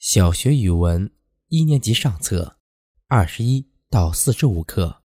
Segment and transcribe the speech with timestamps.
[0.00, 1.12] 小学语文
[1.48, 2.56] 一年级上册，
[3.06, 5.02] 二十一到四十五课，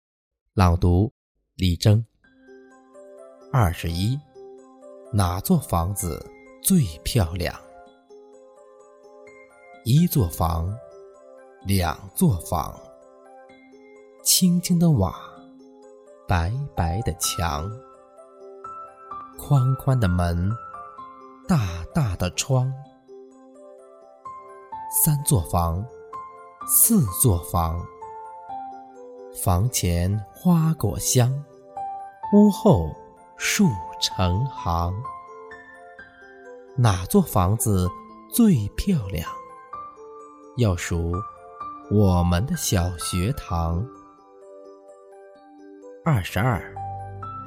[0.53, 1.11] 朗读
[1.55, 2.05] 李征。
[3.51, 4.19] 二十一，
[5.11, 6.23] 哪座房子
[6.61, 7.59] 最漂亮？
[9.83, 10.71] 一座房，
[11.65, 12.79] 两座房，
[14.23, 15.19] 青青的瓦，
[16.27, 17.67] 白白的墙，
[19.39, 20.51] 宽宽的门，
[21.47, 22.71] 大大的窗。
[24.95, 25.83] 三座房，
[26.67, 27.83] 四座房，
[29.43, 31.33] 房前花果香，
[32.31, 32.95] 屋后
[33.35, 33.67] 树
[33.99, 34.93] 成行。
[36.77, 37.89] 哪座房子
[38.31, 39.27] 最漂亮？
[40.57, 41.13] 要数
[41.89, 43.83] 我们的小学堂。
[46.05, 46.71] 二十二，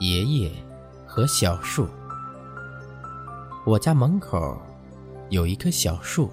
[0.00, 0.50] 爷爷
[1.06, 1.86] 和小树。
[3.64, 4.60] 我家门口
[5.28, 6.28] 有一棵小树。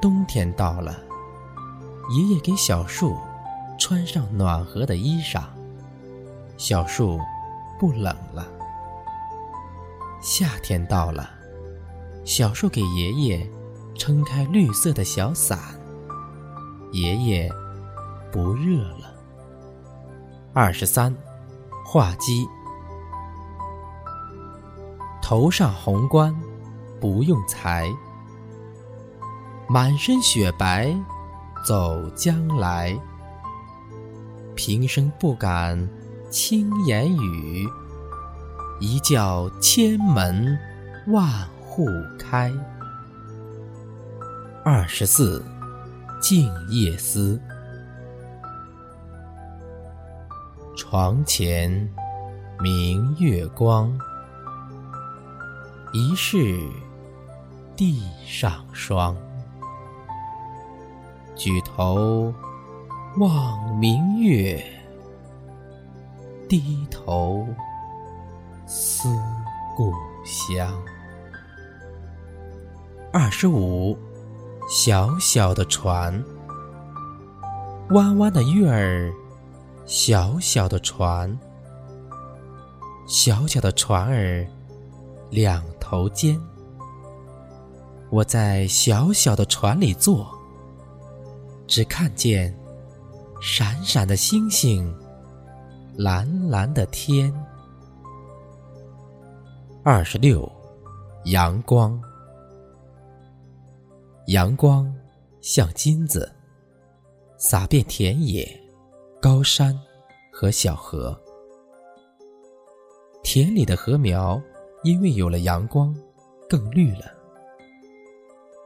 [0.00, 0.96] 冬天到了，
[2.16, 3.18] 爷爷给小树
[3.78, 5.42] 穿上暖和的衣裳，
[6.56, 7.20] 小树
[7.78, 8.48] 不冷了。
[10.22, 11.28] 夏天到了，
[12.24, 13.50] 小树给爷爷
[13.94, 15.58] 撑开绿色的小伞，
[16.92, 17.50] 爷爷
[18.32, 19.12] 不热了。
[20.54, 21.14] 二十三，
[21.84, 22.48] 画鸡，
[25.20, 26.34] 头上红冠
[26.98, 27.92] 不用裁。
[29.72, 30.92] 满身雪白，
[31.64, 32.98] 走将来。
[34.56, 35.88] 平生不敢
[36.28, 37.68] 轻言语，
[38.80, 40.58] 一叫千门
[41.06, 41.24] 万
[41.60, 41.86] 户
[42.18, 42.52] 开。
[44.64, 45.40] 二十四，
[46.20, 47.40] 静夜思。
[50.76, 51.70] 床前
[52.58, 53.96] 明月光，
[55.92, 56.58] 疑是
[57.76, 59.16] 地上霜。
[61.40, 62.30] 举头
[63.16, 64.62] 望明月，
[66.46, 67.46] 低头
[68.66, 69.08] 思
[69.74, 69.90] 故
[70.22, 70.70] 乡。
[73.10, 73.96] 二十五，
[74.68, 76.22] 小小的船，
[77.92, 79.10] 弯弯的月儿，
[79.86, 81.34] 小小的船，
[83.06, 84.46] 小小的船儿
[85.30, 86.38] 两头尖，
[88.10, 90.38] 我在小小的船里坐。
[91.70, 92.52] 只看见
[93.40, 94.92] 闪闪的星星，
[95.96, 97.32] 蓝蓝的天。
[99.84, 100.50] 二十六，
[101.26, 102.02] 阳光，
[104.26, 104.92] 阳光
[105.40, 106.28] 像金子，
[107.38, 108.44] 洒遍田野、
[109.22, 109.72] 高山
[110.32, 111.16] 和小河。
[113.22, 114.42] 田里的禾苗
[114.82, 115.94] 因为有了阳光，
[116.48, 117.14] 更绿了。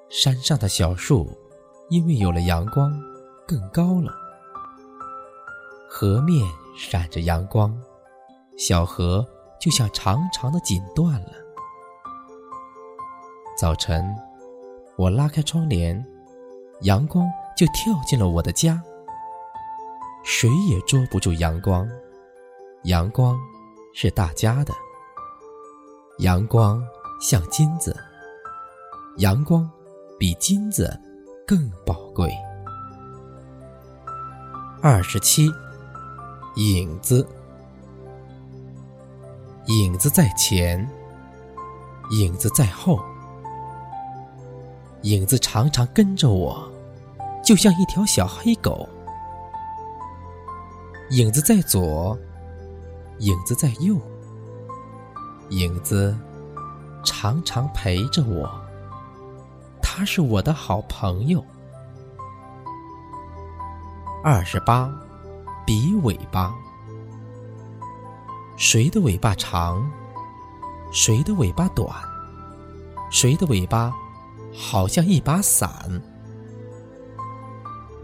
[0.09, 1.31] 山上的小树。
[1.91, 2.93] 因为有了阳光，
[3.47, 4.13] 更高了。
[5.89, 6.47] 河面
[6.77, 7.77] 闪着阳光，
[8.59, 9.25] 小河
[9.61, 11.33] 就像长长的锦缎了。
[13.57, 14.05] 早晨，
[14.97, 16.05] 我拉开窗帘，
[16.81, 18.83] 阳光就跳进了我的家。
[20.25, 21.89] 谁也捉不住阳光，
[22.85, 23.39] 阳光
[23.93, 24.73] 是大家的。
[26.19, 26.83] 阳光
[27.21, 27.95] 像金子，
[29.19, 29.71] 阳光
[30.19, 30.99] 比金子。
[31.47, 32.33] 更宝贵。
[34.81, 35.51] 二十七，
[36.57, 37.27] 影子，
[39.67, 40.89] 影子在前，
[42.13, 42.99] 影子在后，
[45.03, 46.67] 影子常常跟着我，
[47.45, 48.89] 就像一条小黑狗。
[51.11, 52.19] 影子在左，
[53.19, 53.99] 影子在右，
[55.51, 56.17] 影子
[57.05, 58.64] 常常陪着我。
[59.97, 61.45] 他是我的好朋友。
[64.25, 64.91] 二十八，
[65.65, 66.53] 比尾巴。
[68.57, 69.89] 谁的尾巴长？
[70.91, 71.89] 谁的尾巴短？
[73.09, 73.95] 谁的尾巴
[74.53, 75.71] 好像一把伞？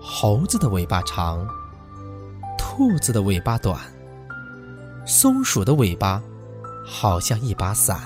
[0.00, 1.44] 猴子的尾巴长，
[2.56, 3.76] 兔子的尾巴短，
[5.04, 6.22] 松鼠的尾巴
[6.86, 8.00] 好像一把伞。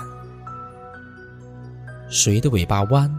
[2.09, 3.15] 谁的尾巴弯？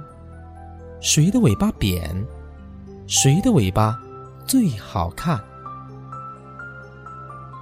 [1.01, 2.27] 谁的尾巴扁？
[3.07, 3.99] 谁的尾巴
[4.47, 5.41] 最好看？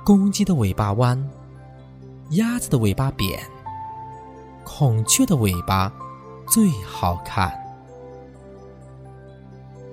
[0.05, 1.23] 公鸡的尾巴弯，
[2.31, 3.39] 鸭子的尾巴扁，
[4.65, 5.93] 孔雀的尾巴
[6.47, 7.53] 最好看。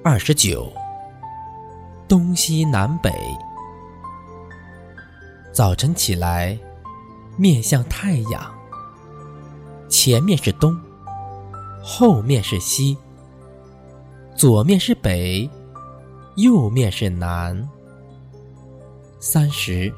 [0.04, 0.72] 二十九，
[2.08, 3.12] 东西南北。
[5.52, 6.58] 早晨起来，
[7.38, 8.54] 面向太阳，
[9.90, 10.80] 前面是东，
[11.84, 12.98] 后面是西。
[14.42, 15.48] 左面是北，
[16.36, 17.70] 右面是南。
[19.20, 19.94] 三十，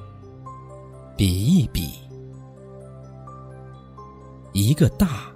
[1.16, 1.94] 比一比，
[4.52, 5.32] 一个大，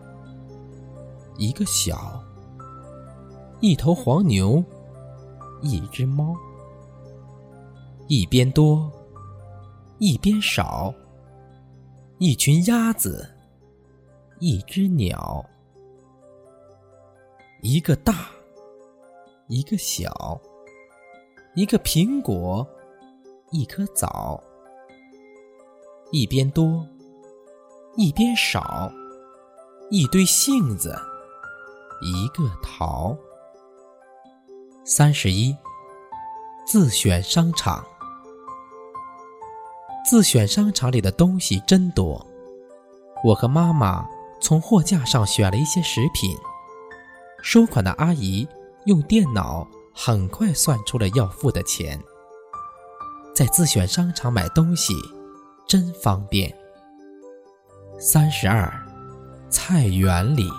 [1.37, 2.21] 一个小，
[3.61, 4.61] 一头黄牛，
[5.61, 6.35] 一只猫，
[8.09, 8.91] 一边多，
[9.99, 10.93] 一边少，
[12.17, 13.25] 一群鸭子，
[14.39, 15.45] 一只鸟。
[17.61, 18.27] 一个大，
[19.47, 20.41] 一个小，
[21.55, 22.67] 一个苹果，
[23.51, 24.43] 一颗枣，
[26.11, 26.85] 一边多，
[27.95, 28.91] 一边少，
[29.89, 30.93] 一堆杏子，
[32.01, 33.17] 一个桃。
[34.83, 35.55] 三十一，
[36.65, 37.85] 自选商场。
[40.05, 42.25] 自选商场里的东西真多，
[43.23, 44.05] 我和妈妈
[44.41, 46.35] 从货架上选了一些食品。
[47.41, 48.45] 收款的阿姨
[48.87, 52.01] 用电脑很快算出了要付的钱。
[53.35, 54.93] 在自选商场买东西
[55.67, 56.55] 真方便。
[57.99, 58.71] 三十二，
[59.49, 60.49] 菜园里，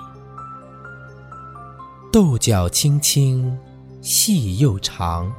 [2.12, 3.58] 豆角青青，
[4.02, 5.32] 细又长；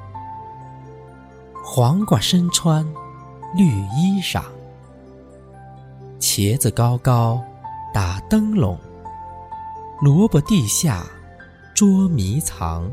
[1.63, 2.83] 黄瓜身穿
[3.55, 4.41] 绿衣裳，
[6.19, 7.39] 茄子高高
[7.93, 8.75] 打灯笼，
[10.01, 11.05] 萝卜地下。
[11.79, 12.91] 捉迷藏，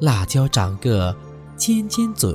[0.00, 1.12] 辣椒长个
[1.56, 2.32] 尖尖嘴，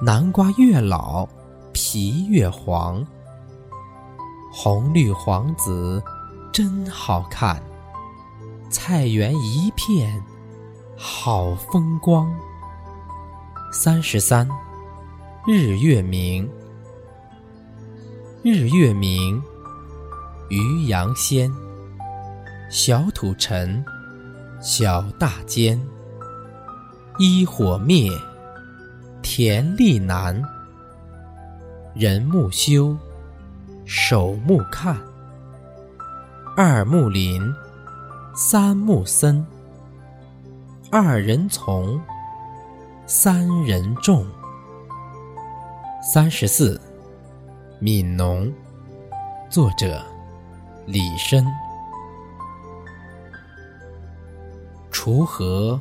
[0.00, 1.28] 南瓜越老
[1.72, 3.04] 皮越黄，
[4.52, 6.00] 红绿黄紫
[6.52, 7.60] 真好看，
[8.70, 10.22] 菜园一片
[10.96, 12.32] 好风光。
[13.72, 14.48] 三十三，
[15.44, 16.48] 日月明，
[18.44, 19.42] 日月明，
[20.50, 21.52] 渔阳鲜。
[22.74, 23.84] 小土尘，
[24.60, 25.80] 小大尖。
[27.18, 28.10] 一火灭，
[29.22, 30.42] 田力难。
[31.94, 32.96] 人木修，
[33.84, 34.98] 手木看。
[36.56, 37.40] 二木林，
[38.34, 39.46] 三木森。
[40.90, 42.00] 二人从，
[43.06, 44.26] 三人众。
[46.12, 46.76] 三十四，
[47.84, 48.46] 《悯农》，
[49.48, 50.04] 作者
[50.86, 51.46] 李绅。
[55.04, 55.78] 锄禾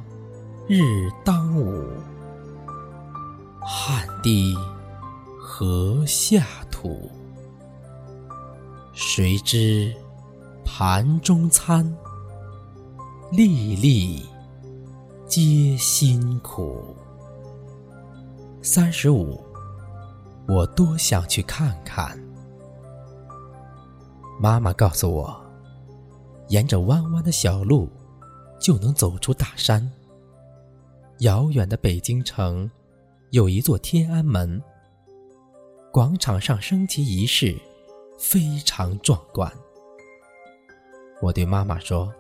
[0.68, 1.82] 日当午，
[3.62, 4.54] 汗滴
[5.40, 7.10] 禾下土。
[8.92, 9.96] 谁知
[10.66, 11.90] 盘中餐，
[13.32, 14.26] 粒粒
[15.26, 16.94] 皆辛苦。
[18.62, 19.42] 三十五，
[20.50, 22.22] 我多想去看看。
[24.38, 25.42] 妈妈告诉我，
[26.50, 27.88] 沿着弯弯的小路。
[28.64, 29.92] 就能走出大山。
[31.20, 32.72] 遥远的北京城，
[33.32, 34.64] 有一座天安门。
[35.92, 37.56] 广场上升旗仪式
[38.18, 39.52] 非常壮观。
[41.22, 42.12] 我对妈妈说：“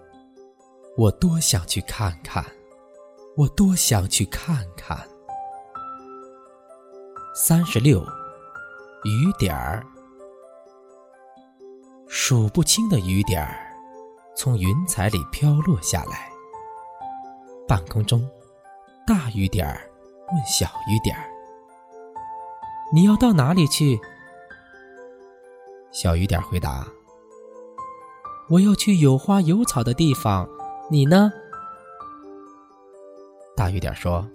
[0.97, 2.45] 我多想去看看，
[3.37, 5.07] 我多想去看看。”
[7.33, 8.01] 三十六，
[9.05, 9.83] 雨点儿，
[12.07, 13.73] 数不清的雨点儿，
[14.35, 16.32] 从云彩里飘落下来。
[17.67, 18.29] 半空中，
[19.07, 19.89] 大雨点儿
[20.31, 21.23] 问小雨点儿
[22.93, 23.99] ：“你要到哪里去？”
[25.91, 26.85] 小雨点儿回答
[28.49, 30.47] ：“我要去有花有草的地方。
[30.89, 31.31] 你呢？”
[33.55, 34.27] 大雨点儿说：“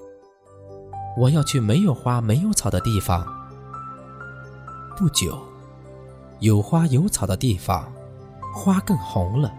[1.18, 3.26] 我要去没有花没有草的地方。”
[4.96, 5.38] 不久，
[6.40, 7.92] 有花有草的地方，
[8.54, 9.52] 花更红了，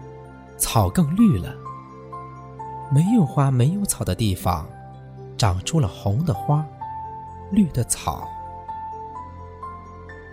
[0.58, 1.54] 草更绿了。
[2.92, 4.66] 没有花、没有草的地方，
[5.38, 6.66] 长出了红的花、
[7.52, 8.28] 绿的草。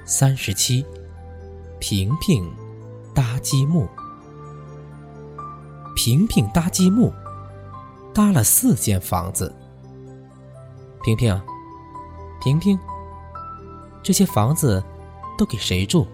[0.05, 0.85] 三十七，
[1.79, 2.51] 平平
[3.13, 3.87] 搭积木。
[5.95, 7.13] 平平搭积木，
[8.13, 9.53] 搭了四间房子。
[11.03, 11.39] 平平，
[12.41, 12.79] 平平，
[14.01, 14.83] 这些房子
[15.37, 16.07] 都给谁住？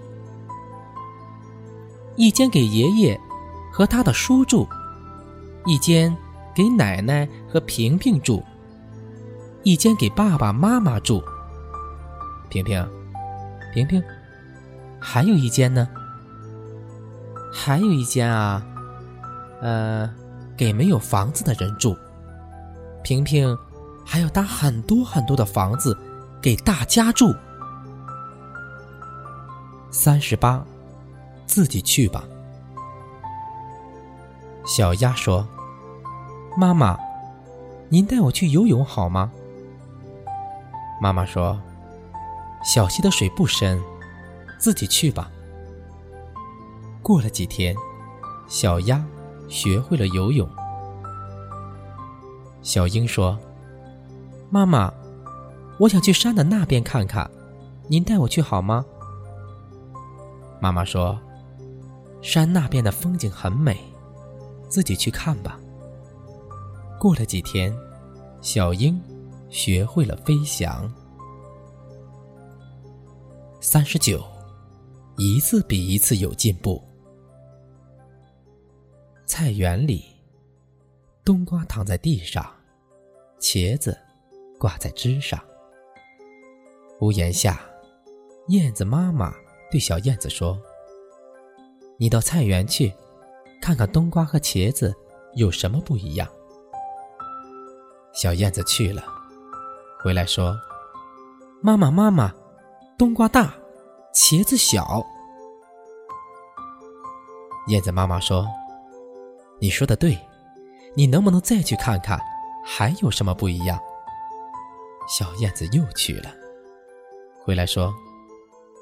[2.15, 3.19] 一间给爷爷
[3.71, 4.67] 和他的叔住，
[5.65, 6.15] 一间。
[6.55, 8.43] 给奶奶和平平住，
[9.63, 11.23] 一间给爸爸妈妈住。
[12.49, 12.87] 平平，
[13.73, 14.03] 平平，
[14.99, 15.87] 还有一间呢？
[17.51, 18.65] 还有一间啊，
[19.61, 20.09] 呃，
[20.55, 21.97] 给没有房子的人住。
[23.03, 23.57] 平平
[24.05, 25.97] 还要搭很多很多的房子
[26.41, 27.33] 给大家住。
[29.91, 30.63] 三十八，
[31.45, 32.23] 自己去吧。
[34.65, 35.47] 小鸭说。
[36.55, 36.97] 妈妈，
[37.89, 39.31] 您带我去游泳好吗？”
[41.01, 41.59] 妈妈说
[42.63, 43.81] ：“小溪的水不深，
[44.59, 45.31] 自己去吧。”
[47.01, 47.75] 过了几天，
[48.47, 49.03] 小鸭
[49.49, 50.47] 学会了游泳。
[52.61, 53.37] 小鹰说
[54.49, 54.93] ：“妈妈，
[55.79, 57.29] 我想去山的那边看看，
[57.87, 58.85] 您带我去好吗？”
[60.61, 61.19] 妈妈说
[62.21, 63.77] ：“山那边的风景很美，
[64.69, 65.59] 自己去看吧。”
[67.03, 67.77] 过了几天，
[68.39, 68.97] 小鹰
[69.49, 70.89] 学会了飞翔。
[73.59, 74.23] 三十九，
[75.17, 76.81] 一次比一次有进步。
[79.25, 80.05] 菜园里，
[81.25, 82.49] 冬瓜躺在地上，
[83.37, 83.97] 茄子
[84.57, 85.37] 挂在枝上。
[87.01, 87.59] 屋檐下，
[88.47, 89.35] 燕子妈妈
[89.69, 90.57] 对小燕子说
[91.99, 92.93] ：“你到菜园去，
[93.61, 94.95] 看看冬瓜和茄子
[95.35, 96.25] 有什么不一样。”
[98.13, 99.03] 小燕子去了，
[99.99, 100.55] 回来说
[101.61, 102.31] ：“妈妈，妈妈，
[102.97, 103.53] 冬瓜大，
[104.13, 105.05] 茄子小。”
[107.67, 108.47] 燕子妈妈说。
[109.59, 110.19] 你说的对，
[110.93, 112.19] 你能不能再去看看，
[112.65, 113.79] 还有什么不一样？
[115.07, 116.29] 小燕子又去了，
[117.45, 117.93] 回来说：“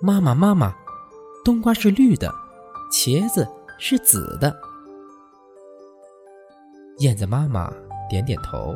[0.02, 0.74] 妈妈，妈妈，
[1.46, 2.34] 冬瓜是绿的，
[2.92, 3.48] 茄子
[3.78, 4.60] 是紫的。”
[6.98, 7.72] 燕子妈妈
[8.10, 8.76] 点点头，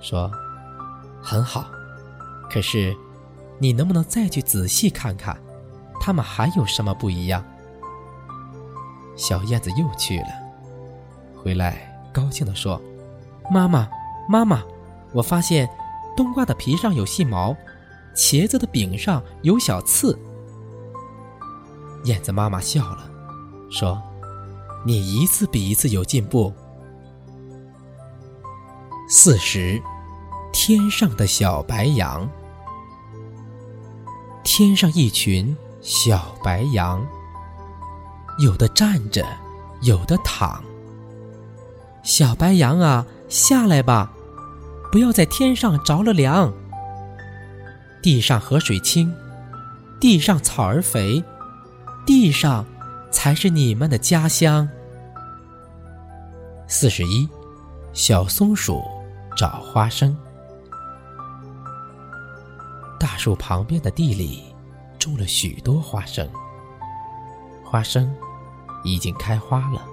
[0.00, 0.30] 说
[1.22, 1.66] ：“很好，
[2.50, 2.96] 可是，
[3.58, 5.36] 你能不能再去仔细看看，
[6.00, 7.44] 它们还有什么不一样？”
[9.16, 10.28] 小燕子又去了。
[11.42, 12.80] 回来，高兴地说
[13.50, 13.88] ：“妈妈，
[14.28, 14.62] 妈妈，
[15.12, 15.68] 我发现
[16.16, 17.56] 冬瓜的皮上有细毛，
[18.14, 20.18] 茄子的柄上有小刺。”
[22.04, 23.10] 燕子妈妈笑了，
[23.70, 24.00] 说
[24.84, 26.52] ：“你一次比一次有进步。”
[29.08, 29.80] 四十，
[30.52, 32.28] 天上的小白羊。
[34.42, 37.06] 天上一群小白羊，
[38.38, 39.24] 有的站着，
[39.82, 40.60] 有的躺。
[42.02, 44.12] 小白羊啊，下来吧，
[44.90, 46.52] 不要在天上着了凉。
[48.02, 49.14] 地上河水清，
[50.00, 51.22] 地上草儿肥，
[52.04, 52.66] 地上
[53.12, 54.68] 才是你们的家乡。
[56.66, 57.28] 四十一，
[57.92, 58.82] 小松鼠
[59.36, 60.16] 找花生。
[62.98, 64.54] 大树旁边的地里
[64.98, 66.26] 种了许多花生，
[67.62, 68.12] 花生
[68.82, 69.84] 已经开花了。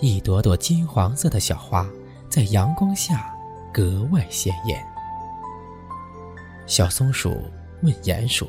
[0.00, 1.86] 一朵朵金黄色的小花，
[2.28, 3.34] 在阳光下
[3.72, 4.84] 格外鲜艳。
[6.66, 7.36] 小松鼠
[7.82, 8.48] 问鼹鼠：“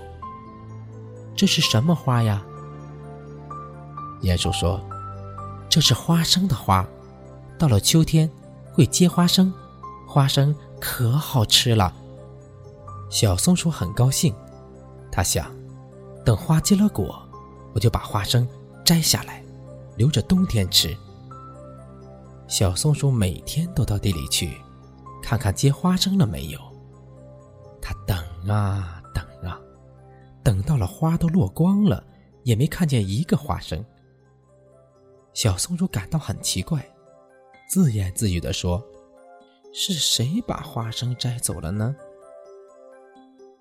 [1.35, 2.41] 这是什么花呀？”
[4.21, 4.79] 鼹鼠说
[5.69, 6.85] ：“这是花生的花，
[7.57, 8.29] 到了秋天
[8.75, 9.51] 会结花生，
[10.05, 11.93] 花生可好吃了。”
[13.09, 14.35] 小松鼠很高兴，
[15.11, 15.49] 它想：
[16.25, 17.17] 等花结了果，
[17.73, 18.47] 我就把花生
[18.83, 19.41] 摘下来，
[19.95, 20.95] 留着冬天吃。
[22.47, 24.57] 小松鼠每天都到地里去，
[25.23, 26.59] 看看结花生了没有。
[27.81, 28.17] 它等
[28.49, 29.59] 啊等啊，
[30.43, 32.03] 等到了花都落光了，
[32.43, 33.83] 也没看见一个花生。
[35.33, 36.85] 小松鼠感到很奇怪，
[37.67, 38.83] 自言自语地说
[39.73, 41.95] ：“是谁把花生摘走了呢？”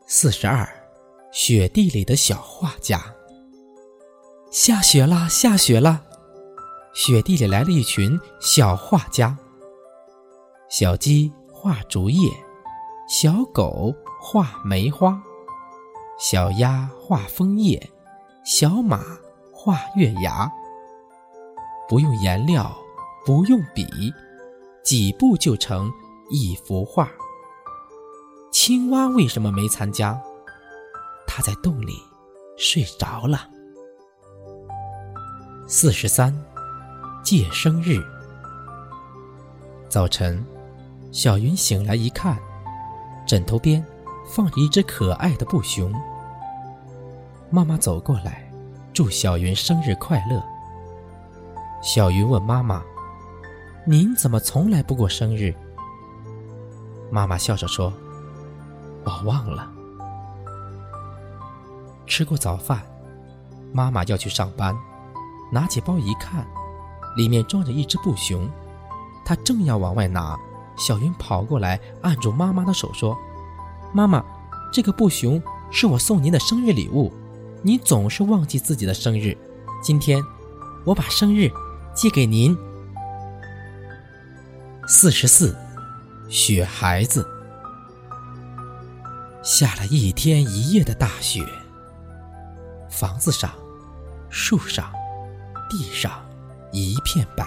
[0.06, 0.68] 四十二，
[1.32, 3.02] 雪地里的小画家。
[4.50, 6.02] 下雪啦，下雪啦！
[6.94, 9.36] 雪地里来了一群小画家。
[10.68, 12.28] 小鸡画竹叶，
[13.08, 15.20] 小狗画梅花，
[16.18, 17.90] 小鸭画枫叶，
[18.44, 19.02] 小马
[19.52, 20.50] 画月牙。
[21.88, 22.76] 不用颜料，
[23.24, 24.12] 不用笔，
[24.82, 25.90] 几步就成
[26.30, 27.10] 一幅画。
[28.52, 30.20] 青蛙为什么没参加？
[31.26, 32.02] 它在洞里
[32.56, 33.48] 睡着了。
[35.66, 36.34] 四十三。
[37.24, 38.04] 借生日。
[39.88, 40.44] 早晨，
[41.10, 42.38] 小云醒来一看，
[43.26, 43.82] 枕头边
[44.28, 45.90] 放着一只可爱的布熊。
[47.48, 48.46] 妈妈走过来，
[48.92, 50.44] 祝小云生日快乐。
[51.82, 52.82] 小云问妈妈
[53.86, 55.54] ：“您怎么从来不过生日？”
[57.12, 57.92] 妈妈笑着说
[59.04, 59.70] ：“我忘了。”
[62.06, 62.82] 吃过早饭，
[63.72, 64.74] 妈妈要去上班，
[65.52, 66.46] 拿起包一看。
[67.16, 68.48] 里面装着一只布熊，
[69.24, 70.36] 她正要往外拿，
[70.76, 73.16] 小云跑过来按住妈妈的手说
[73.94, 74.24] ：“妈妈，
[74.72, 77.12] 这个布熊是我送您的生日礼物，
[77.62, 79.36] 您总是忘记自己的生日，
[79.80, 80.20] 今天
[80.84, 81.48] 我把生日
[81.94, 82.56] 寄给您。”
[84.86, 85.56] 四十四，
[86.28, 87.26] 雪孩子。
[89.42, 91.42] 下了一天一夜的大雪，
[92.90, 93.50] 房子上、
[94.28, 94.92] 树上、
[95.70, 96.22] 地上
[96.70, 97.46] 一片白。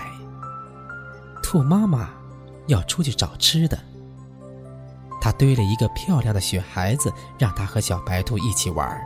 [1.43, 2.09] 兔妈妈
[2.65, 3.77] 要出去找吃的，
[5.21, 8.99] 她堆了一个漂亮的雪孩子，让它和小白兔一起玩。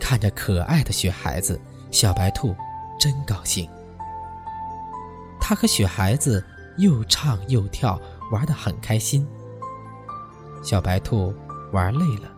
[0.00, 2.56] 看着可爱的雪孩子，小白兔
[2.98, 3.68] 真高兴。
[5.40, 6.44] 他和雪孩子
[6.78, 8.00] 又唱又跳，
[8.32, 9.26] 玩得很开心。
[10.62, 11.34] 小白兔
[11.72, 12.28] 玩累了，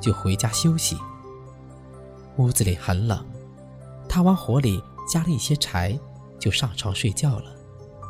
[0.00, 0.98] 就回家休息。
[2.36, 3.24] 屋子里很冷，
[4.08, 5.98] 他往火里加了一些柴，
[6.38, 7.54] 就上床睡觉了。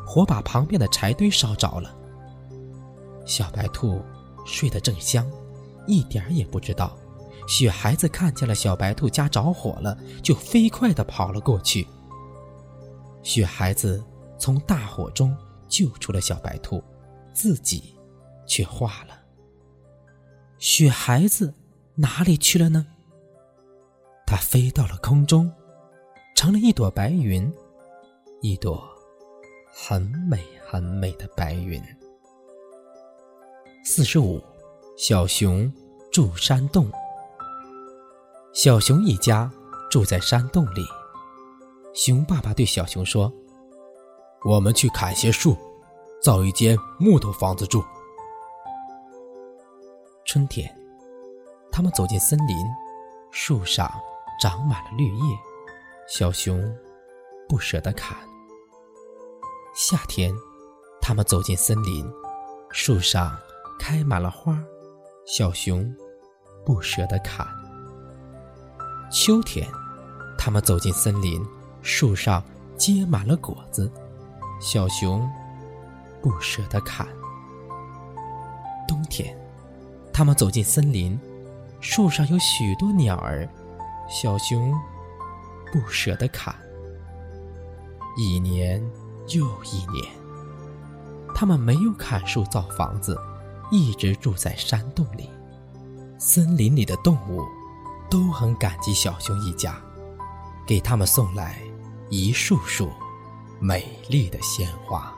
[0.07, 1.95] 火把旁边的柴堆烧着了。
[3.27, 4.03] 小白兔
[4.45, 5.27] 睡得正香，
[5.87, 6.97] 一点儿也不知道，
[7.47, 11.87] 雪孩子看见了小白兔家着火了，就飞快地跑了过去。
[13.23, 14.03] 雪孩子
[14.39, 15.35] 从大火中
[15.75, 16.81] 救出了小白兔，
[17.33, 17.97] 自己
[18.47, 19.19] 却化了。
[20.61, 21.53] 雪孩子
[21.97, 22.87] 哪里去了呢？
[24.25, 25.51] 它飞到了空中，
[26.37, 27.53] 成了一朵白云，
[28.41, 28.89] 一朵
[29.73, 30.01] 很
[30.31, 31.83] 美很美的白云。
[33.85, 34.41] 四十五，
[34.97, 35.71] 小熊
[36.13, 36.89] 住山洞。
[38.53, 39.51] 小熊一家
[39.91, 40.87] 住在山洞里。
[41.95, 43.33] 熊爸爸对小熊说
[44.45, 45.57] ：“我们去砍些树，
[46.23, 47.83] 造一间木头房子住。”
[50.27, 50.71] 春天，
[51.73, 52.57] 他们走进森林，
[53.31, 53.91] 树上
[54.41, 55.39] 长满了绿叶，
[56.09, 56.63] 小熊
[57.49, 58.17] 不舍得砍。
[59.75, 60.35] 夏天，
[61.01, 62.07] 他们走进森林，
[62.71, 63.37] 树上
[63.79, 64.59] 开满了花，
[65.27, 65.91] 小熊
[66.67, 67.47] 不舍得砍。
[69.11, 69.67] 秋天，
[70.37, 71.43] 他们走进森林，
[71.83, 72.43] 树上
[72.77, 73.91] 结满了果子，
[74.61, 75.31] 小熊
[76.23, 77.07] 不舍得砍。
[78.89, 79.37] 冬天。
[80.17, 81.19] 他们走进森林，
[81.81, 83.49] 树上有许多鸟儿，
[84.09, 84.73] 小熊
[85.73, 86.55] 不舍得砍。
[88.17, 88.81] 一年
[89.31, 90.07] 又一年，
[91.35, 93.21] 他们没有砍树造房子，
[93.73, 95.29] 一直住在山洞里。
[96.17, 97.43] 森林里的动物
[98.09, 99.77] 都很感激小熊一家，
[100.65, 101.59] 给他们送来
[102.09, 102.89] 一束束
[103.67, 105.11] 美丽的鲜花。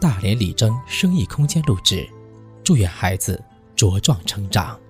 [0.00, 2.08] 大连李征生意空间录制。
[2.64, 3.38] 祝愿孩子
[3.76, 4.80] 茁壮成长。